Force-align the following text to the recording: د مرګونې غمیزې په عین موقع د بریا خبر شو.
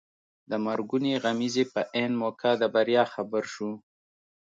د 0.49 0.51
مرګونې 0.65 1.13
غمیزې 1.23 1.63
په 1.73 1.81
عین 1.95 2.11
موقع 2.21 2.51
د 2.61 2.63
بریا 2.73 3.03
خبر 3.13 3.43
شو. 3.53 3.71